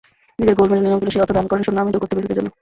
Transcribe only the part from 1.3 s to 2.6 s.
দান করেন সুনামি-দুর্গত ব্যক্তিদের জন্য।